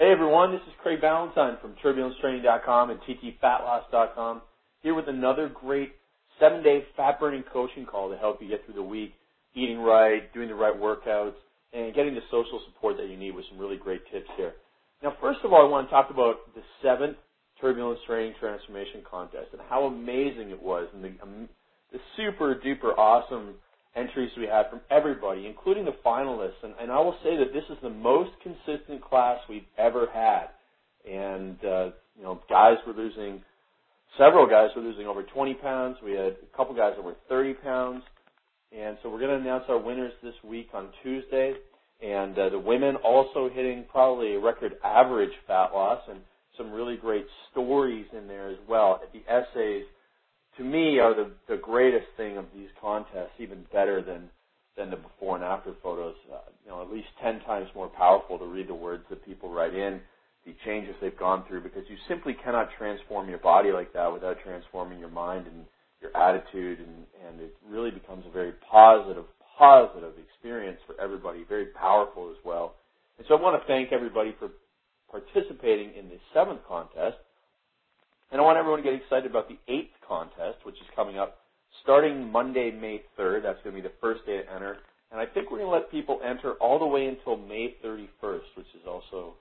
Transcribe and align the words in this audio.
Hey 0.00 0.12
everyone, 0.12 0.50
this 0.50 0.62
is 0.62 0.72
Craig 0.82 1.02
Ballantyne 1.02 1.58
from 1.60 1.74
TurbulenceTraining.com 1.84 2.88
and 2.88 3.00
TTFatLoss.com 3.00 4.40
here 4.82 4.94
with 4.94 5.08
another 5.08 5.50
great 5.52 5.92
seven-day 6.40 6.86
fat 6.96 7.20
burning 7.20 7.44
coaching 7.52 7.84
call 7.84 8.08
to 8.08 8.16
help 8.16 8.40
you 8.40 8.48
get 8.48 8.64
through 8.64 8.76
the 8.76 8.82
week, 8.82 9.12
eating 9.54 9.78
right, 9.78 10.32
doing 10.32 10.48
the 10.48 10.54
right 10.54 10.74
workouts, 10.74 11.34
and 11.74 11.94
getting 11.94 12.14
the 12.14 12.22
social 12.30 12.62
support 12.64 12.96
that 12.96 13.10
you 13.10 13.18
need 13.18 13.32
with 13.34 13.44
some 13.50 13.58
really 13.58 13.76
great 13.76 14.00
tips 14.10 14.30
here. 14.38 14.54
Now, 15.02 15.12
first 15.20 15.40
of 15.44 15.52
all, 15.52 15.66
I 15.66 15.68
want 15.68 15.88
to 15.88 15.90
talk 15.90 16.08
about 16.08 16.54
the 16.54 16.62
seventh 16.82 17.18
Turbulence 17.60 18.00
Training 18.06 18.32
Transformation 18.40 19.02
Contest 19.04 19.48
and 19.52 19.60
how 19.68 19.84
amazing 19.84 20.48
it 20.48 20.62
was 20.62 20.88
and 20.94 21.04
the, 21.04 21.12
um, 21.22 21.46
the 21.92 21.98
super 22.16 22.54
duper 22.54 22.96
awesome 22.96 23.56
entries 23.96 24.30
we 24.36 24.46
had 24.46 24.70
from 24.70 24.80
everybody, 24.90 25.46
including 25.46 25.84
the 25.84 25.94
finalists. 26.04 26.62
And, 26.62 26.74
and 26.80 26.90
I 26.90 27.00
will 27.00 27.16
say 27.22 27.36
that 27.36 27.52
this 27.52 27.64
is 27.70 27.76
the 27.82 27.90
most 27.90 28.30
consistent 28.42 29.02
class 29.02 29.38
we've 29.48 29.66
ever 29.78 30.06
had. 30.12 30.46
And, 31.10 31.56
uh, 31.64 31.90
you 32.16 32.22
know, 32.22 32.40
guys 32.48 32.76
were 32.86 32.92
losing, 32.92 33.42
several 34.18 34.46
guys 34.46 34.68
were 34.76 34.82
losing 34.82 35.06
over 35.06 35.22
20 35.22 35.54
pounds. 35.54 35.96
We 36.04 36.12
had 36.12 36.36
a 36.42 36.56
couple 36.56 36.74
guys 36.74 36.92
were 37.02 37.16
30 37.28 37.54
pounds. 37.54 38.02
And 38.76 38.96
so 39.02 39.10
we're 39.10 39.18
going 39.18 39.36
to 39.36 39.48
announce 39.48 39.64
our 39.68 39.78
winners 39.78 40.12
this 40.22 40.34
week 40.44 40.68
on 40.74 40.88
Tuesday. 41.02 41.54
And 42.02 42.38
uh, 42.38 42.48
the 42.50 42.58
women 42.58 42.96
also 42.96 43.50
hitting 43.52 43.84
probably 43.90 44.34
a 44.34 44.40
record 44.40 44.74
average 44.84 45.32
fat 45.46 45.70
loss 45.74 46.00
and 46.08 46.20
some 46.56 46.70
really 46.72 46.96
great 46.96 47.26
stories 47.50 48.06
in 48.16 48.28
there 48.28 48.48
as 48.48 48.56
well. 48.68 49.00
The 49.12 49.22
essays 49.30 49.84
to 50.60 50.64
me 50.66 50.98
are 50.98 51.14
the, 51.14 51.30
the 51.48 51.56
greatest 51.56 52.06
thing 52.18 52.36
of 52.36 52.44
these 52.54 52.68
contests, 52.80 53.32
even 53.38 53.64
better 53.72 54.02
than 54.02 54.28
than 54.76 54.90
the 54.90 54.96
before 54.96 55.34
and 55.36 55.44
after 55.44 55.72
photos. 55.82 56.14
Uh, 56.32 56.38
you 56.64 56.70
know, 56.70 56.82
at 56.82 56.92
least 56.92 57.08
ten 57.22 57.40
times 57.40 57.68
more 57.74 57.88
powerful 57.88 58.38
to 58.38 58.44
read 58.44 58.68
the 58.68 58.74
words 58.74 59.02
that 59.08 59.24
people 59.24 59.50
write 59.50 59.74
in, 59.74 60.00
the 60.44 60.54
changes 60.64 60.94
they've 61.00 61.18
gone 61.18 61.44
through, 61.48 61.62
because 61.62 61.82
you 61.88 61.96
simply 62.08 62.34
cannot 62.44 62.68
transform 62.78 63.28
your 63.28 63.38
body 63.38 63.72
like 63.72 63.92
that 63.94 64.12
without 64.12 64.36
transforming 64.44 64.98
your 64.98 65.10
mind 65.10 65.46
and 65.46 65.64
your 66.02 66.14
attitude, 66.16 66.78
and 66.78 67.06
and 67.26 67.40
it 67.40 67.56
really 67.66 67.90
becomes 67.90 68.24
a 68.28 68.30
very 68.30 68.52
positive, 68.70 69.24
positive 69.58 70.12
experience 70.18 70.78
for 70.86 71.00
everybody, 71.00 71.42
very 71.48 71.66
powerful 71.66 72.30
as 72.30 72.36
well. 72.44 72.74
And 73.16 73.26
so 73.26 73.34
I 73.34 73.40
want 73.40 73.60
to 73.60 73.66
thank 73.66 73.92
everybody 73.92 74.36
for 74.38 74.50
participating 75.10 75.94
in 75.98 76.08
the 76.08 76.18
seventh 76.34 76.60
contest. 76.68 77.16
And 78.30 78.40
I 78.40 78.44
want 78.44 78.58
everyone 78.58 78.82
to 78.82 78.84
get 78.84 78.94
excited 78.94 79.28
about 79.28 79.48
the 79.48 79.58
eighth 79.66 79.94
contest, 80.06 80.58
which 80.64 80.76
is 80.76 80.86
coming 80.94 81.18
up 81.18 81.38
starting 81.82 82.30
Monday, 82.30 82.70
May 82.70 83.02
3rd. 83.18 83.42
That's 83.42 83.58
going 83.64 83.74
to 83.74 83.82
be 83.82 83.86
the 83.86 83.94
first 84.00 84.24
day 84.24 84.38
to 84.38 84.52
enter. 84.52 84.78
And 85.10 85.20
I 85.20 85.26
think 85.26 85.50
we're 85.50 85.58
going 85.58 85.70
to 85.70 85.76
let 85.76 85.90
people 85.90 86.20
enter 86.24 86.52
all 86.54 86.78
the 86.78 86.86
way 86.86 87.06
until 87.06 87.36
May 87.36 87.74
31st, 87.84 88.54
which 88.56 88.66
is 88.74 88.86
also 88.86 89.34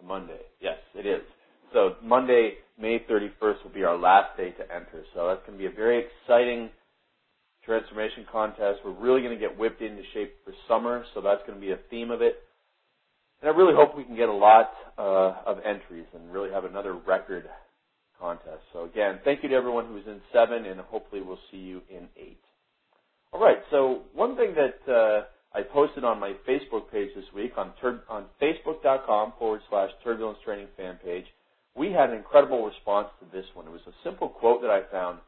a 0.00 0.06
Monday. 0.06 0.40
Yes, 0.60 0.78
it 0.94 1.06
is. 1.06 1.22
So 1.72 1.96
Monday, 2.02 2.54
May 2.80 3.00
31st 3.10 3.64
will 3.64 3.72
be 3.74 3.82
our 3.82 3.98
last 3.98 4.36
day 4.36 4.50
to 4.50 4.62
enter. 4.72 5.04
So 5.14 5.26
that's 5.26 5.40
going 5.46 5.58
to 5.58 5.62
be 5.62 5.66
a 5.66 5.76
very 5.76 6.04
exciting 6.04 6.70
transformation 7.64 8.24
contest. 8.30 8.80
We're 8.84 8.92
really 8.92 9.20
going 9.20 9.36
to 9.36 9.40
get 9.40 9.58
whipped 9.58 9.82
into 9.82 10.02
shape 10.14 10.34
for 10.44 10.52
summer, 10.68 11.04
so 11.14 11.20
that's 11.20 11.42
going 11.46 11.60
to 11.60 11.64
be 11.64 11.72
a 11.72 11.78
theme 11.90 12.10
of 12.10 12.22
it. 12.22 12.36
And 13.42 13.50
I 13.50 13.56
really 13.56 13.74
hope 13.74 13.96
we 13.96 14.04
can 14.04 14.16
get 14.16 14.28
a 14.28 14.32
lot 14.32 14.70
uh, 14.98 15.34
of 15.46 15.58
entries 15.64 16.06
and 16.14 16.32
really 16.32 16.50
have 16.50 16.64
another 16.64 16.94
record 16.94 17.48
contest. 18.20 18.62
So 18.72 18.84
again, 18.84 19.20
thank 19.24 19.42
you 19.42 19.48
to 19.48 19.54
everyone 19.54 19.86
who 19.86 19.94
was 19.94 20.06
in 20.06 20.20
seven, 20.32 20.66
and 20.66 20.80
hopefully 20.80 21.22
we'll 21.22 21.38
see 21.50 21.58
you 21.58 21.82
in 21.90 22.08
eight. 22.16 22.40
All 23.32 23.40
right. 23.40 23.58
So 23.70 24.02
one 24.14 24.36
thing 24.36 24.54
that 24.54 24.92
uh, 24.92 25.24
I 25.56 25.62
posted 25.62 26.04
on 26.04 26.20
my 26.20 26.34
Facebook 26.48 26.90
page 26.90 27.10
this 27.14 27.24
week 27.34 27.52
on 27.56 27.72
tur- 27.80 28.02
on 28.08 28.26
Facebook.com 28.40 29.34
forward 29.38 29.60
slash 29.68 29.90
Turbulence 30.04 30.38
Training 30.44 30.68
fan 30.76 30.98
page, 31.04 31.26
we 31.76 31.92
had 31.92 32.10
an 32.10 32.16
incredible 32.16 32.66
response 32.66 33.08
to 33.20 33.26
this 33.36 33.46
one. 33.54 33.66
It 33.66 33.72
was 33.72 33.80
a 33.86 33.94
simple 34.04 34.28
quote 34.28 34.60
that 34.62 34.70
I 34.70 34.82
found 34.90 35.18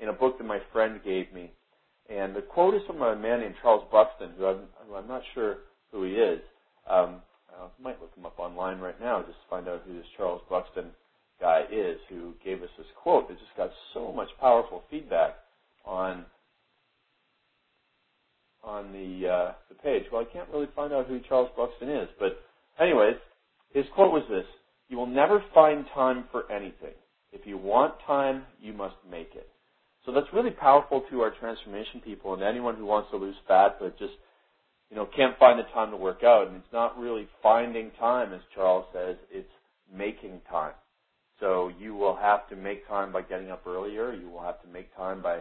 in 0.00 0.08
a 0.08 0.12
book 0.12 0.38
that 0.38 0.44
my 0.44 0.58
friend 0.72 1.00
gave 1.04 1.32
me, 1.32 1.52
and 2.10 2.34
the 2.34 2.42
quote 2.42 2.74
is 2.74 2.82
from 2.86 3.00
a 3.02 3.14
man 3.14 3.40
named 3.40 3.54
Charles 3.62 3.84
Buxton, 3.90 4.30
who 4.36 4.46
I'm, 4.46 4.60
who 4.88 4.96
I'm 4.96 5.06
not 5.06 5.22
sure 5.34 5.58
who 5.92 6.04
he 6.04 6.12
is. 6.12 6.40
Um, 6.88 7.22
I 7.52 7.66
might 7.80 8.00
look 8.00 8.14
him 8.16 8.26
up 8.26 8.38
online 8.38 8.80
right 8.80 9.00
now 9.00 9.20
just 9.20 9.38
to 9.38 9.48
find 9.48 9.68
out 9.68 9.82
who 9.86 9.94
this 9.94 10.06
Charles 10.16 10.42
Buxton 10.48 10.86
guy 11.42 11.64
is 11.70 11.98
who 12.08 12.32
gave 12.42 12.62
us 12.62 12.68
this 12.78 12.86
quote 13.02 13.28
that 13.28 13.34
just 13.34 13.56
got 13.56 13.70
so 13.92 14.12
much 14.12 14.28
powerful 14.40 14.84
feedback 14.88 15.34
on 15.84 16.24
on 18.62 18.92
the 18.92 19.28
uh, 19.28 19.52
the 19.68 19.74
page. 19.74 20.04
Well, 20.10 20.22
I 20.22 20.32
can't 20.32 20.48
really 20.50 20.68
find 20.74 20.92
out 20.92 21.08
who 21.08 21.20
Charles 21.28 21.50
Buxton 21.56 21.90
is, 21.90 22.08
but 22.18 22.40
anyways, 22.78 23.16
his 23.74 23.84
quote 23.94 24.12
was 24.12 24.22
this: 24.30 24.46
"You 24.88 24.96
will 24.96 25.06
never 25.06 25.42
find 25.52 25.84
time 25.92 26.24
for 26.30 26.50
anything. 26.50 26.94
If 27.32 27.44
you 27.44 27.58
want 27.58 27.94
time, 28.06 28.44
you 28.60 28.72
must 28.72 28.94
make 29.10 29.34
it." 29.34 29.48
So 30.06 30.12
that's 30.12 30.32
really 30.32 30.50
powerful 30.52 31.04
to 31.10 31.20
our 31.22 31.32
transformation 31.40 32.00
people 32.04 32.34
and 32.34 32.42
anyone 32.42 32.76
who 32.76 32.86
wants 32.86 33.10
to 33.10 33.16
lose 33.16 33.36
fat 33.46 33.76
but 33.80 33.98
just 33.98 34.14
you 34.90 34.96
know 34.96 35.08
can't 35.16 35.38
find 35.38 35.58
the 35.58 35.64
time 35.74 35.90
to 35.90 35.96
work 35.96 36.22
out. 36.22 36.46
And 36.46 36.56
it's 36.56 36.72
not 36.72 36.96
really 36.96 37.28
finding 37.42 37.90
time, 37.98 38.32
as 38.32 38.42
Charles 38.54 38.86
says; 38.92 39.16
it's 39.32 39.50
making 39.92 40.40
time. 40.48 40.74
So 41.42 41.72
you 41.76 41.96
will 41.96 42.14
have 42.14 42.48
to 42.50 42.56
make 42.56 42.86
time 42.86 43.12
by 43.12 43.22
getting 43.22 43.50
up 43.50 43.66
earlier. 43.66 44.14
You 44.14 44.30
will 44.30 44.42
have 44.42 44.62
to 44.62 44.68
make 44.68 44.96
time 44.96 45.20
by, 45.20 45.38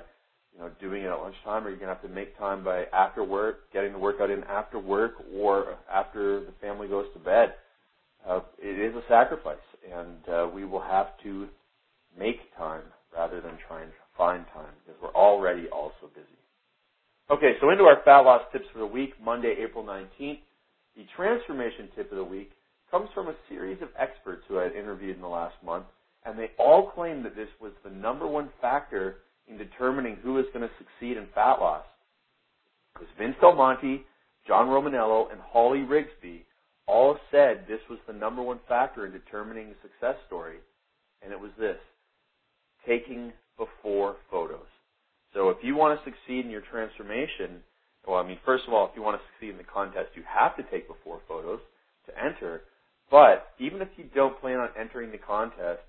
you 0.51 0.59
know, 0.59 0.71
doing 0.81 1.03
it 1.03 1.05
at 1.05 1.13
lunchtime, 1.13 1.63
or 1.63 1.69
you're 1.69 1.77
gonna 1.77 1.93
have 1.93 2.01
to 2.01 2.09
make 2.09 2.35
time 2.39 2.63
by 2.63 2.85
after 2.91 3.23
work, 3.23 3.71
getting 3.71 3.93
the 3.93 3.99
workout 3.99 4.31
in 4.31 4.43
after 4.45 4.79
work, 4.79 5.13
or 5.37 5.77
after 5.93 6.39
the 6.39 6.53
family 6.59 6.87
goes 6.87 7.05
to 7.13 7.19
bed. 7.19 7.53
Uh, 8.27 8.39
it 8.57 8.79
is 8.79 8.95
a 8.95 9.03
sacrifice, 9.07 9.57
and 9.93 10.27
uh, 10.27 10.49
we 10.51 10.65
will 10.65 10.81
have 10.81 11.09
to 11.21 11.47
make 12.17 12.39
time 12.57 12.83
rather 13.15 13.39
than 13.39 13.53
try 13.67 13.83
and 13.83 13.91
find 14.17 14.43
time 14.55 14.73
because 14.83 14.99
we're 15.03 15.13
already 15.13 15.67
also 15.69 16.09
busy. 16.15 16.27
Okay, 17.29 17.53
so 17.61 17.69
into 17.69 17.83
our 17.83 18.01
fat 18.03 18.21
loss 18.21 18.41
tips 18.51 18.65
for 18.73 18.79
the 18.79 18.87
week, 18.87 19.13
Monday, 19.23 19.55
April 19.63 19.83
19th. 19.83 20.39
The 20.97 21.05
transformation 21.15 21.89
tip 21.95 22.11
of 22.11 22.17
the 22.17 22.23
week 22.23 22.51
comes 22.91 23.09
from 23.13 23.29
a 23.29 23.35
series 23.49 23.81
of 23.81 23.89
experts 23.97 24.43
who 24.47 24.59
I 24.59 24.63
had 24.63 24.73
interviewed 24.73 25.15
in 25.15 25.21
the 25.21 25.27
last 25.27 25.55
month, 25.65 25.85
and 26.25 26.37
they 26.37 26.51
all 26.59 26.91
claimed 26.91 27.25
that 27.25 27.35
this 27.35 27.49
was 27.59 27.71
the 27.83 27.89
number 27.89 28.27
one 28.27 28.49
factor 28.59 29.17
in 29.47 29.57
determining 29.57 30.17
who 30.17 30.37
is 30.37 30.45
going 30.53 30.67
to 30.67 30.75
succeed 30.77 31.17
in 31.17 31.25
fat 31.33 31.59
loss. 31.59 31.85
Was 32.99 33.07
Vince 33.17 33.35
Del 33.41 33.55
Monte, 33.55 34.03
John 34.45 34.67
Romaniello, 34.67 35.31
and 35.31 35.39
Holly 35.41 35.79
Rigsby 35.79 36.41
all 36.85 37.17
said 37.31 37.65
this 37.67 37.79
was 37.89 37.99
the 38.05 38.13
number 38.13 38.43
one 38.43 38.59
factor 38.67 39.05
in 39.05 39.11
determining 39.11 39.69
the 39.69 39.75
success 39.81 40.15
story, 40.27 40.57
and 41.23 41.31
it 41.31 41.39
was 41.39 41.51
this 41.57 41.77
taking 42.85 43.31
before 43.57 44.17
photos. 44.29 44.67
So 45.33 45.49
if 45.49 45.57
you 45.61 45.75
want 45.75 45.97
to 45.97 46.03
succeed 46.03 46.45
in 46.45 46.51
your 46.51 46.63
transformation, 46.69 47.61
well, 48.05 48.19
I 48.19 48.27
mean, 48.27 48.39
first 48.45 48.65
of 48.67 48.73
all, 48.73 48.85
if 48.89 48.91
you 48.95 49.01
want 49.01 49.19
to 49.19 49.27
succeed 49.31 49.51
in 49.51 49.57
the 49.57 49.63
contest, 49.63 50.09
you 50.15 50.23
have 50.27 50.57
to 50.57 50.63
take 50.63 50.87
before 50.87 51.21
photos 51.27 51.59
to 52.07 52.11
enter. 52.17 52.63
But 53.11 53.49
even 53.59 53.81
if 53.81 53.89
you 53.97 54.05
don't 54.15 54.39
plan 54.39 54.57
on 54.57 54.69
entering 54.79 55.11
the 55.11 55.17
contest, 55.17 55.81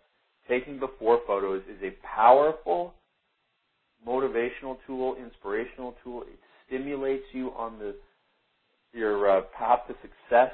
taking 0.49 0.81
before 0.81 1.21
photos 1.25 1.62
is 1.71 1.81
a 1.83 1.94
powerful 2.05 2.93
motivational 4.06 4.77
tool, 4.87 5.15
inspirational 5.15 5.94
tool. 6.03 6.22
It 6.22 6.38
stimulates 6.66 7.25
you 7.33 7.53
on 7.56 7.78
the 7.78 7.94
your 8.93 9.38
uh, 9.38 9.43
path 9.56 9.81
to 9.88 9.94
success, 10.03 10.53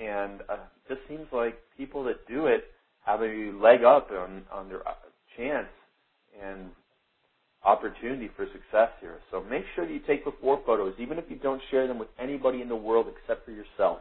and 0.00 0.40
uh, 0.48 0.56
just 0.88 1.00
seems 1.08 1.26
like 1.30 1.58
people 1.76 2.02
that 2.04 2.26
do 2.26 2.46
it 2.46 2.64
have 3.04 3.20
a 3.20 3.52
leg 3.62 3.84
up 3.84 4.10
on 4.10 4.42
on 4.50 4.70
their 4.70 4.86
uh, 4.88 4.94
chance 5.36 5.68
and 6.42 6.70
opportunity 7.64 8.30
for 8.34 8.46
success 8.46 8.88
here. 9.00 9.18
So 9.30 9.44
make 9.44 9.64
sure 9.76 9.86
that 9.86 9.92
you 9.92 10.00
take 10.00 10.24
before 10.24 10.60
photos, 10.64 10.94
even 10.98 11.18
if 11.18 11.24
you 11.28 11.36
don't 11.36 11.62
share 11.70 11.86
them 11.86 11.98
with 11.98 12.08
anybody 12.18 12.62
in 12.62 12.68
the 12.68 12.74
world 12.74 13.06
except 13.08 13.44
for 13.44 13.52
yourself 13.52 14.00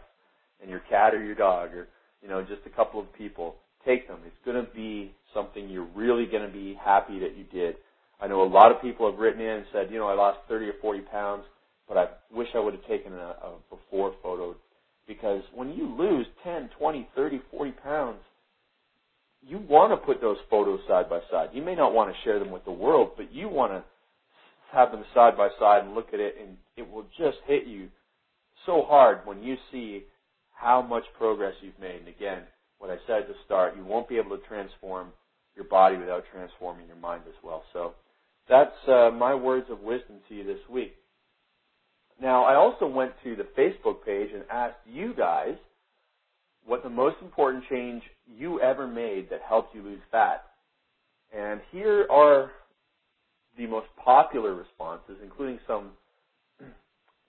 and 0.61 0.69
your 0.69 0.81
cat 0.89 1.13
or 1.13 1.23
your 1.23 1.35
dog 1.35 1.73
or, 1.73 1.87
you 2.21 2.29
know, 2.29 2.41
just 2.41 2.61
a 2.65 2.69
couple 2.69 2.99
of 2.99 3.11
people, 3.13 3.55
take 3.85 4.07
them. 4.07 4.19
It's 4.25 4.35
going 4.45 4.63
to 4.63 4.71
be 4.73 5.13
something 5.33 5.69
you're 5.69 5.87
really 5.95 6.25
going 6.25 6.45
to 6.45 6.53
be 6.53 6.77
happy 6.83 7.19
that 7.19 7.37
you 7.37 7.45
did. 7.51 7.75
I 8.21 8.27
know 8.27 8.43
a 8.43 8.47
lot 8.47 8.71
of 8.71 8.81
people 8.81 9.09
have 9.09 9.19
written 9.19 9.41
in 9.41 9.49
and 9.49 9.65
said, 9.73 9.91
you 9.91 9.97
know, 9.97 10.07
I 10.07 10.13
lost 10.13 10.39
30 10.47 10.67
or 10.67 10.73
40 10.81 11.01
pounds, 11.01 11.43
but 11.87 11.97
I 11.97 12.07
wish 12.35 12.47
I 12.55 12.59
would 12.59 12.73
have 12.75 12.85
taken 12.87 13.13
a, 13.13 13.35
a 13.43 13.53
before 13.69 14.13
photo 14.21 14.55
because 15.07 15.41
when 15.53 15.73
you 15.73 15.87
lose 15.97 16.27
10, 16.43 16.69
20, 16.77 17.07
30, 17.15 17.41
40 17.51 17.71
pounds, 17.71 18.19
you 19.45 19.57
want 19.67 19.91
to 19.91 19.97
put 19.97 20.21
those 20.21 20.37
photos 20.49 20.79
side 20.87 21.09
by 21.09 21.19
side. 21.31 21.49
You 21.53 21.63
may 21.63 21.75
not 21.75 21.93
want 21.93 22.13
to 22.13 22.21
share 22.23 22.37
them 22.37 22.51
with 22.51 22.63
the 22.63 22.71
world, 22.71 23.11
but 23.17 23.33
you 23.33 23.49
want 23.49 23.71
to 23.71 23.83
have 24.71 24.91
them 24.91 25.03
side 25.13 25.35
by 25.35 25.49
side 25.59 25.83
and 25.83 25.95
look 25.95 26.09
at 26.13 26.19
it, 26.19 26.35
and 26.39 26.57
it 26.77 26.89
will 26.89 27.05
just 27.17 27.37
hit 27.47 27.65
you 27.65 27.89
so 28.65 28.83
hard 28.87 29.19
when 29.25 29.41
you 29.41 29.57
see 29.71 30.03
how 30.61 30.81
much 30.81 31.03
progress 31.17 31.53
you've 31.61 31.79
made. 31.79 31.99
And 31.99 32.07
again, 32.07 32.43
what 32.77 32.91
I 32.91 32.97
said 33.07 33.23
at 33.23 33.27
the 33.27 33.33
start, 33.45 33.75
you 33.75 33.83
won't 33.83 34.07
be 34.07 34.17
able 34.17 34.37
to 34.37 34.47
transform 34.47 35.07
your 35.55 35.65
body 35.65 35.97
without 35.97 36.23
transforming 36.31 36.87
your 36.87 36.97
mind 36.97 37.23
as 37.27 37.33
well. 37.43 37.63
So 37.73 37.93
that's 38.47 38.75
uh, 38.87 39.09
my 39.11 39.33
words 39.33 39.65
of 39.71 39.79
wisdom 39.81 40.17
to 40.29 40.35
you 40.35 40.43
this 40.43 40.59
week. 40.69 40.93
Now, 42.21 42.43
I 42.43 42.55
also 42.55 42.85
went 42.85 43.13
to 43.23 43.35
the 43.35 43.47
Facebook 43.57 44.05
page 44.05 44.29
and 44.33 44.43
asked 44.51 44.77
you 44.85 45.13
guys 45.17 45.55
what 46.65 46.83
the 46.83 46.89
most 46.89 47.15
important 47.21 47.63
change 47.67 48.03
you 48.27 48.61
ever 48.61 48.87
made 48.87 49.31
that 49.31 49.41
helped 49.47 49.73
you 49.73 49.81
lose 49.81 49.99
fat. 50.11 50.43
And 51.35 51.59
here 51.71 52.05
are 52.11 52.51
the 53.57 53.65
most 53.65 53.87
popular 54.03 54.53
responses, 54.53 55.17
including 55.23 55.59
some 55.65 55.89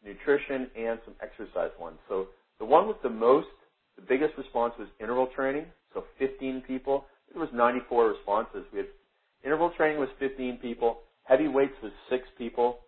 nutrition 0.05 0.69
and 0.77 0.99
some 1.07 1.15
exercise 1.23 1.71
ones. 1.81 1.97
So 2.09 2.27
the 2.59 2.65
one 2.65 2.89
with 2.89 3.01
the 3.03 3.11
most, 3.11 3.49
the 3.97 4.03
biggest 4.03 4.37
response 4.39 4.75
was 4.79 4.89
interval 5.01 5.29
training. 5.35 5.67
So 5.95 6.05
15 6.19 6.63
people. 6.67 7.05
It 7.35 7.39
was 7.39 7.49
94 7.53 8.09
responses. 8.09 8.65
We 8.73 8.79
had 8.79 8.89
interval 9.45 9.71
training 9.77 9.99
was 9.99 10.09
15 10.19 10.59
people. 10.59 10.99
Heavy 11.25 11.49
weights 11.49 11.75
was 11.83 11.93
six 12.09 12.25
people. 12.39 12.79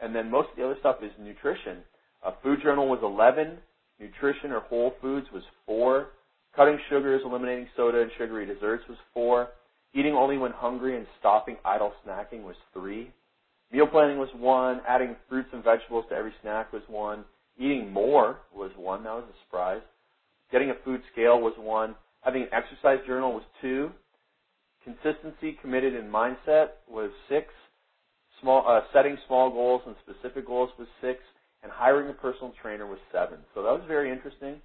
And 0.00 0.14
then 0.14 0.30
most 0.30 0.50
of 0.50 0.56
the 0.56 0.64
other 0.64 0.76
stuff 0.80 0.96
is 1.02 1.10
nutrition. 1.20 1.78
Uh, 2.24 2.32
food 2.42 2.60
journal 2.62 2.88
was 2.88 3.00
11. 3.02 3.58
Nutrition 4.00 4.50
or 4.50 4.60
whole 4.60 4.94
foods 5.00 5.26
was 5.32 5.42
four. 5.66 6.08
Cutting 6.56 6.78
sugars, 6.88 7.22
eliminating 7.24 7.68
soda 7.76 8.00
and 8.00 8.10
sugary 8.16 8.46
desserts 8.46 8.84
was 8.88 8.98
four. 9.12 9.48
Eating 9.92 10.14
only 10.14 10.38
when 10.38 10.52
hungry 10.52 10.96
and 10.96 11.06
stopping 11.18 11.56
idle 11.64 11.92
snacking 12.06 12.42
was 12.42 12.56
three. 12.72 13.10
Meal 13.72 13.86
planning 13.86 14.18
was 14.18 14.28
one. 14.36 14.80
Adding 14.88 15.16
fruits 15.28 15.48
and 15.52 15.62
vegetables 15.62 16.04
to 16.08 16.14
every 16.14 16.32
snack 16.42 16.72
was 16.72 16.82
one. 16.88 17.24
Eating 17.58 17.92
more 17.92 18.38
was 18.54 18.70
one. 18.76 19.04
That 19.04 19.14
was 19.14 19.24
a 19.24 19.44
surprise. 19.46 19.82
Getting 20.50 20.70
a 20.70 20.74
food 20.84 21.02
scale 21.12 21.40
was 21.40 21.54
one. 21.56 21.94
Having 22.22 22.42
an 22.42 22.48
exercise 22.52 22.98
journal 23.06 23.32
was 23.32 23.42
two. 23.60 23.90
Consistency, 24.82 25.58
committed, 25.60 25.94
and 25.94 26.12
mindset 26.12 26.68
was 26.88 27.10
six. 27.28 27.48
Small, 28.40 28.64
uh, 28.68 28.80
setting 28.92 29.16
small 29.26 29.50
goals 29.50 29.82
and 29.86 29.94
specific 30.02 30.46
goals 30.46 30.70
was 30.78 30.88
six. 31.00 31.20
And 31.62 31.72
hiring 31.72 32.10
a 32.10 32.12
personal 32.12 32.52
trainer 32.60 32.86
was 32.86 32.98
seven. 33.10 33.38
So 33.54 33.62
that 33.62 33.70
was 33.70 33.82
very 33.88 34.10
interesting. 34.10 34.60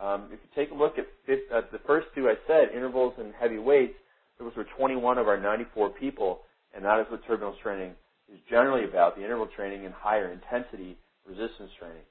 Um, 0.00 0.24
if 0.26 0.38
you 0.42 0.48
take 0.54 0.70
a 0.70 0.74
look 0.74 0.98
at, 0.98 1.06
fifth, 1.24 1.50
at 1.52 1.72
the 1.72 1.80
first 1.86 2.06
two 2.14 2.28
I 2.28 2.34
said, 2.46 2.68
intervals 2.74 3.14
and 3.18 3.32
heavy 3.38 3.58
weights, 3.58 3.94
those 4.38 4.54
were 4.54 4.66
21 4.76 5.18
of 5.18 5.26
our 5.26 5.40
94 5.40 5.90
people, 5.90 6.40
and 6.74 6.84
that 6.84 7.00
is 7.00 7.06
what 7.10 7.24
turbulence 7.26 7.56
training 7.62 7.92
is 8.32 8.38
generally 8.50 8.84
about, 8.84 9.16
the 9.16 9.24
interval 9.24 9.48
training 9.56 9.86
and 9.86 9.94
higher 9.94 10.30
intensity 10.30 10.98
resistance 11.26 11.70
training. 11.78 12.02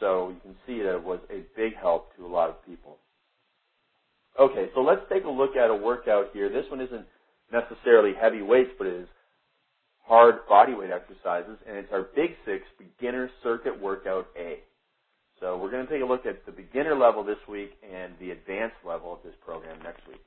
So 0.00 0.28
you 0.30 0.40
can 0.42 0.54
see 0.66 0.82
that 0.82 0.94
it 0.94 1.02
was 1.02 1.20
a 1.30 1.42
big 1.56 1.76
help 1.76 2.14
to 2.16 2.26
a 2.26 2.28
lot 2.28 2.50
of 2.50 2.64
people. 2.66 2.98
Okay, 4.38 4.68
so 4.74 4.80
let's 4.80 5.02
take 5.12 5.24
a 5.24 5.30
look 5.30 5.56
at 5.56 5.70
a 5.70 5.74
workout 5.74 6.30
here. 6.32 6.48
This 6.48 6.64
one 6.70 6.80
isn't 6.80 7.06
necessarily 7.52 8.12
heavy 8.14 8.42
weights, 8.42 8.70
but 8.78 8.86
it 8.86 8.94
is 8.94 9.08
hard 10.04 10.46
body 10.48 10.74
weight 10.74 10.90
exercises, 10.90 11.58
and 11.68 11.76
it's 11.76 11.92
our 11.92 12.06
Big 12.14 12.30
Six 12.46 12.62
Beginner 12.78 13.30
Circuit 13.42 13.80
Workout 13.80 14.28
A. 14.38 14.58
So 15.40 15.56
we're 15.56 15.70
going 15.70 15.86
to 15.86 15.92
take 15.92 16.02
a 16.02 16.06
look 16.06 16.26
at 16.26 16.44
the 16.46 16.52
beginner 16.52 16.96
level 16.96 17.22
this 17.22 17.38
week 17.48 17.70
and 17.82 18.12
the 18.20 18.30
advanced 18.30 18.76
level 18.86 19.12
of 19.12 19.18
this 19.24 19.34
program 19.44 19.78
next 19.82 20.06
week. 20.08 20.24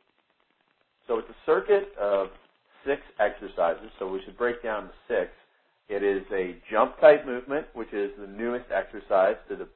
So 1.08 1.20
it's 1.20 1.30
a 1.30 1.36
circuit 1.46 1.92
of 2.00 2.28
six 2.86 3.02
exercises, 3.20 3.92
so 4.00 4.08
we 4.08 4.22
should 4.24 4.38
break 4.38 4.64
down 4.64 4.88
the 4.88 5.16
six. 5.16 5.32
It 5.90 6.04
is 6.04 6.24
a 6.32 6.56
jump 6.72 7.00
type 7.00 7.26
movement, 7.26 7.68
which 7.74 7.92
is 7.94 8.12
the 8.20 8.28
newest 8.28 8.66
exercise 8.72 9.36
to 9.50 9.56
the 9.56 9.68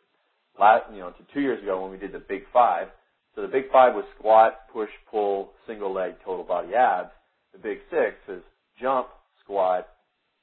last, 0.59 0.85
you 0.93 0.99
know, 0.99 1.09
to 1.09 1.33
two 1.33 1.41
years 1.41 1.61
ago 1.61 1.81
when 1.81 1.91
we 1.91 1.97
did 1.97 2.11
the 2.11 2.19
big 2.19 2.43
five. 2.53 2.87
So 3.35 3.41
the 3.41 3.47
big 3.47 3.69
five 3.71 3.93
was 3.93 4.05
squat, 4.17 4.67
push, 4.71 4.89
pull, 5.11 5.51
single 5.67 5.93
leg, 5.93 6.15
total 6.23 6.45
body 6.45 6.73
abs. 6.73 7.11
The 7.51 7.59
big 7.59 7.79
six 7.89 8.15
is 8.29 8.41
jump, 8.81 9.07
squat, 9.43 9.89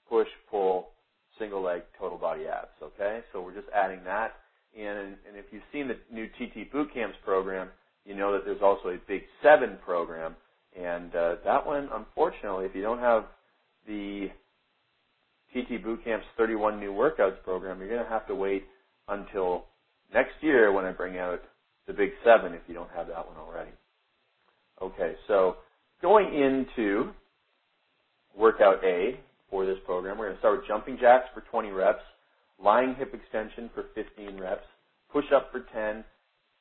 push, 0.09 0.29
pull, 0.51 0.91
single 1.39 1.63
leg, 1.63 1.83
total 1.99 2.19
body 2.19 2.47
abs. 2.47 2.69
Okay, 2.83 3.21
so 3.33 3.41
we're 3.41 3.55
just 3.55 3.69
adding 3.75 4.05
that 4.05 4.33
in. 4.75 4.87
And, 4.87 5.17
and 5.27 5.37
if 5.37 5.47
you've 5.51 5.63
seen 5.73 5.89
the 5.89 5.97
new 6.13 6.27
TT 6.27 6.71
Boot 6.71 6.93
Camps 6.93 7.17
program, 7.25 7.69
you 8.05 8.15
know 8.15 8.33
that 8.33 8.45
there's 8.45 8.63
also 8.63 8.89
a 8.89 8.99
Big 9.07 9.23
Seven 9.43 9.79
program, 9.85 10.35
and 10.79 11.15
uh, 11.15 11.37
that 11.45 11.67
one, 11.67 11.89
unfortunately, 11.93 12.67
if 12.67 12.75
you 12.75 12.83
don't 12.83 12.99
have 12.99 13.25
the 13.87 14.29
TT 15.53 15.83
Boot 15.83 16.05
Camp's 16.05 16.27
31 16.37 16.81
new 16.81 16.93
workouts 16.93 17.43
program, 17.45 17.79
you're 17.79 17.89
going 17.89 18.03
to 18.03 18.09
have 18.09 18.27
to 18.29 18.35
wait 18.35 18.65
until 19.09 19.67
next 20.13 20.33
year 20.41 20.73
when 20.73 20.85
I 20.85 20.93
bring 20.93 21.19
out 21.19 21.43
the 21.87 21.93
Big 21.93 22.11
Seven 22.25 22.55
if 22.55 22.63
you 22.67 22.75
don't 22.75 22.91
have 22.95 23.09
that 23.09 23.27
one 23.27 23.37
already. 23.37 23.71
Okay, 24.81 25.15
so 25.29 25.57
going 26.01 26.35
into 26.35 27.11
workout 28.37 28.83
A 28.85 29.21
for 29.51 29.67
this 29.67 29.79
program, 29.85 30.19
we're 30.19 30.27
going 30.27 30.37
to 30.37 30.41
start 30.41 30.59
with 30.59 30.69
jumping 30.69 30.99
jacks 30.99 31.27
for 31.35 31.43
20 31.43 31.71
reps, 31.71 32.03
lying 32.63 32.95
hip 32.95 33.15
extension 33.15 33.69
for 33.75 33.87
15 33.95 34.41
reps, 34.41 34.65
push 35.13 35.27
up 35.35 35.51
for 35.53 35.67
10, 35.75 36.05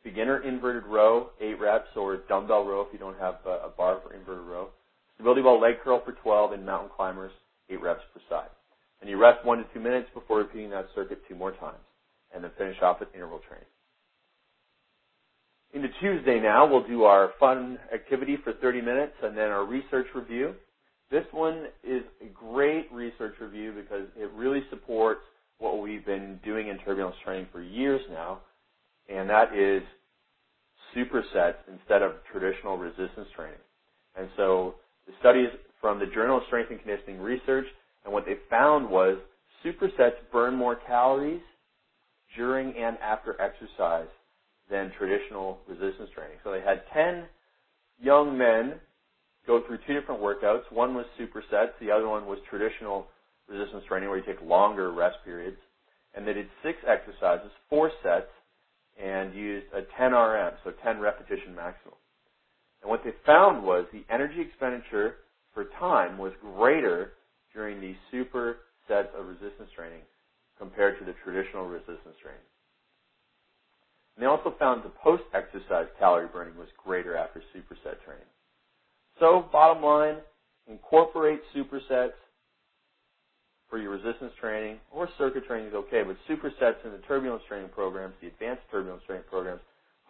beginner 0.03 0.43
inverted 0.43 0.85
row, 0.85 1.29
8 1.39 1.59
reps, 1.59 1.87
or 1.95 2.17
dumbbell 2.27 2.65
row 2.65 2.81
if 2.81 2.87
you 2.91 2.99
don't 2.99 3.17
have 3.19 3.35
a 3.45 3.69
bar 3.77 3.99
for 4.03 4.13
inverted 4.13 4.45
row, 4.45 4.69
stability 5.15 5.41
ball 5.41 5.61
leg 5.61 5.75
curl 5.83 6.01
for 6.03 6.11
12, 6.11 6.53
and 6.53 6.65
mountain 6.65 6.89
climbers, 6.95 7.31
8 7.69 7.81
reps 7.81 8.01
per 8.13 8.21
side. 8.29 8.49
And 9.01 9.09
you 9.09 9.17
rest 9.17 9.43
1 9.43 9.57
to 9.57 9.63
2 9.73 9.79
minutes 9.79 10.07
before 10.13 10.37
repeating 10.37 10.69
that 10.69 10.87
circuit 10.93 11.21
two 11.27 11.35
more 11.35 11.51
times, 11.51 11.83
and 12.33 12.43
then 12.43 12.51
finish 12.57 12.77
off 12.81 12.99
with 12.99 13.09
interval 13.15 13.39
training. 13.47 13.65
Into 15.73 15.87
Tuesday 15.99 16.39
now, 16.39 16.67
we'll 16.69 16.85
do 16.85 17.03
our 17.03 17.31
fun 17.39 17.79
activity 17.93 18.37
for 18.43 18.53
30 18.53 18.81
minutes 18.81 19.13
and 19.23 19.37
then 19.37 19.49
our 19.49 19.65
research 19.65 20.07
review. 20.13 20.53
This 21.09 21.25
one 21.31 21.65
is 21.83 22.03
a 22.21 22.27
great 22.27 22.91
research 22.91 23.35
review 23.39 23.73
because 23.73 24.07
it 24.17 24.29
really 24.35 24.61
supports 24.69 25.21
what 25.59 25.81
we've 25.81 26.05
been 26.05 26.39
doing 26.43 26.67
in 26.67 26.77
turbulence 26.79 27.15
training 27.23 27.47
for 27.51 27.61
years 27.61 28.01
now, 28.11 28.39
and 29.09 29.29
that 29.29 29.55
is 29.55 29.81
supersets 30.95 31.55
instead 31.71 32.01
of 32.01 32.13
traditional 32.31 32.77
resistance 32.77 33.27
training. 33.35 33.59
And 34.17 34.27
so 34.35 34.75
the 35.07 35.13
studies 35.19 35.49
from 35.79 35.99
the 35.99 36.05
Journal 36.07 36.37
of 36.37 36.43
Strength 36.47 36.71
and 36.71 36.79
Conditioning 36.81 37.19
Research, 37.19 37.65
and 38.03 38.13
what 38.13 38.25
they 38.25 38.35
found 38.49 38.89
was 38.89 39.17
supersets 39.63 40.15
burn 40.31 40.55
more 40.55 40.75
calories 40.87 41.41
during 42.35 42.75
and 42.75 42.97
after 42.99 43.39
exercise 43.41 44.07
than 44.69 44.91
traditional 44.97 45.59
resistance 45.67 46.09
training. 46.15 46.37
So 46.43 46.51
they 46.51 46.61
had 46.61 46.81
10 46.93 47.25
young 48.01 48.37
men 48.37 48.75
go 49.45 49.61
through 49.67 49.79
two 49.85 49.93
different 49.99 50.21
workouts. 50.21 50.63
One 50.71 50.95
was 50.95 51.05
supersets, 51.19 51.71
the 51.79 51.91
other 51.91 52.07
one 52.07 52.25
was 52.25 52.39
traditional 52.49 53.07
resistance 53.47 53.83
training 53.87 54.09
where 54.09 54.17
you 54.17 54.25
take 54.25 54.41
longer 54.41 54.91
rest 54.91 55.17
periods. 55.25 55.57
And 56.15 56.27
they 56.27 56.33
did 56.33 56.47
six 56.63 56.77
exercises, 56.87 57.51
four 57.69 57.91
sets, 58.03 58.27
and 59.01 59.33
used 59.33 59.67
a 59.73 59.81
10 59.97 60.13
RM, 60.13 60.53
so 60.63 60.71
10 60.83 60.99
repetition 60.99 61.55
maximum. 61.55 61.95
And 62.81 62.89
what 62.89 63.03
they 63.03 63.11
found 63.25 63.63
was 63.63 63.85
the 63.91 64.03
energy 64.13 64.41
expenditure 64.41 65.15
for 65.53 65.65
time 65.79 66.17
was 66.17 66.33
greater 66.41 67.13
during 67.53 67.81
these 67.81 67.95
super 68.11 68.57
sets 68.87 69.09
of 69.17 69.25
resistance 69.25 69.69
training 69.75 70.01
compared 70.57 70.99
to 70.99 71.05
the 71.05 71.13
traditional 71.23 71.65
resistance 71.65 72.17
training. 72.21 72.45
And 74.15 74.23
they 74.23 74.27
also 74.27 74.53
found 74.59 74.83
the 74.83 74.91
post-exercise 75.03 75.87
calorie 75.97 76.27
burning 76.27 76.57
was 76.57 76.67
greater 76.83 77.15
after 77.15 77.41
superset 77.55 78.03
training. 78.05 78.27
So, 79.19 79.45
bottom 79.51 79.83
line, 79.83 80.17
incorporate 80.67 81.41
supersets 81.55 82.17
for 83.69 83.79
your 83.79 83.91
resistance 83.91 84.33
training 84.39 84.77
or 84.91 85.07
circuit 85.17 85.47
training 85.47 85.69
is 85.69 85.73
okay, 85.73 86.03
but 86.03 86.17
supersets 86.29 86.83
in 86.83 86.91
the 86.91 86.99
turbulence 87.07 87.41
training 87.47 87.69
programs, 87.73 88.13
the 88.21 88.27
advanced 88.27 88.63
turbulence 88.69 89.01
training 89.07 89.25
programs, 89.29 89.61